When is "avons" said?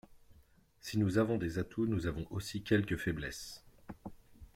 1.19-1.37, 2.07-2.25